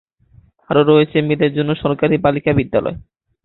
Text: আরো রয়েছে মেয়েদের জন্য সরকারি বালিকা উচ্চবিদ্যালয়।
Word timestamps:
আরো 0.69 0.81
রয়েছে 0.83 1.17
মেয়েদের 1.21 1.51
জন্য 1.57 1.71
সরকারি 1.83 2.15
বালিকা 2.17 2.51
উচ্চবিদ্যালয়। 2.51 2.97